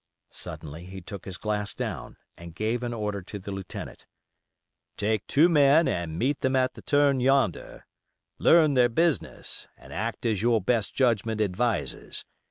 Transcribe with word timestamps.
Suddenly 0.31 0.87
he 0.87 0.99
took 0.99 1.25
his 1.25 1.37
glass 1.37 1.75
down, 1.75 2.17
and 2.35 2.55
gave 2.55 2.81
an 2.81 2.91
order 2.91 3.21
to 3.21 3.37
the 3.37 3.51
lieutenant: 3.51 4.07
"Take 4.97 5.27
two 5.27 5.47
men 5.47 5.87
and 5.87 6.17
meet 6.17 6.41
them 6.41 6.55
at 6.55 6.73
the 6.73 6.81
turn 6.81 7.19
yonder; 7.19 7.85
learn 8.39 8.73
their 8.73 8.89
business; 8.89 9.67
and 9.77 9.93
act 9.93 10.25
as 10.25 10.41
your 10.41 10.59
best 10.59 10.95
judgment 10.95 11.39
advises. 11.39 12.25